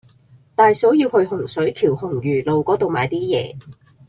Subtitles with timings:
[0.55, 3.55] 大嫂要去洪水橋洪儒路嗰度買啲嘢